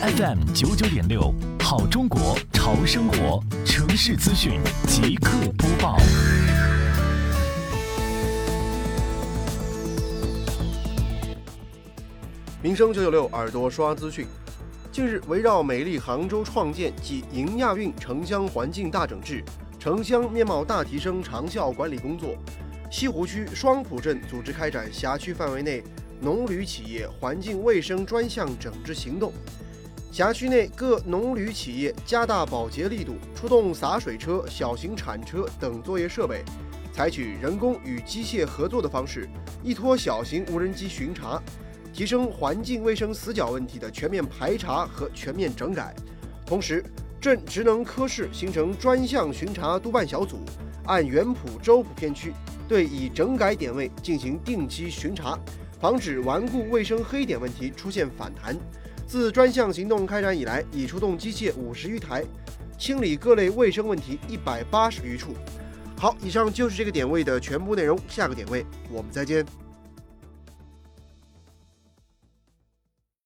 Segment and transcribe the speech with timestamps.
[0.00, 5.98] FM 九九点六，好中国潮生活，城市资讯即刻播报。
[12.62, 14.24] 民生九九六耳朵刷资讯。
[14.92, 19.42] 近日，围绕美丽杭州创建及迎亚运城乡环境大整治、
[19.80, 22.36] 城乡面貌大提升长效管理工作，
[22.88, 25.82] 西湖区双浦镇组织开展辖区范围内
[26.20, 29.32] 农旅企业环境卫生专项整治行动。
[30.10, 36.42] 辖区内各农旅企业加大保洁力度，出动洒水车、小型铲车等作业设备，
[36.92, 39.28] 采取人工与机械合作的方式，
[39.62, 41.40] 依托小型无人机巡查。
[41.92, 45.94] 提升环境卫生死角问题的全面排查和全面整改，
[46.46, 46.84] 同时，
[47.20, 50.38] 镇职能科室形成专项巡查督办小组，
[50.84, 52.32] 按原浦、周浦片区
[52.68, 55.36] 对已整改点位进行定期巡查，
[55.80, 58.56] 防止顽固卫生黑点问题出现反弹。
[59.08, 62.22] 自专项行动开展以来，已出动机械五十余台，
[62.76, 65.32] 清理各类卫生问题一百八十余处。
[65.96, 69.46] 好，以上就是这个点位的全部内容，下个点位我们再见。